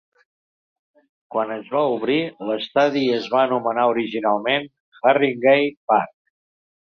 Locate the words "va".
1.73-1.81, 3.35-3.43